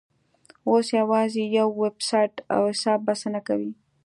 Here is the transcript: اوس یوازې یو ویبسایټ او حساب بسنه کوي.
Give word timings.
اوس 0.69 0.87
یوازې 0.99 1.43
یو 1.57 1.67
ویبسایټ 1.83 2.33
او 2.53 2.61
حساب 2.71 2.99
بسنه 3.07 3.39
کوي. 3.47 3.71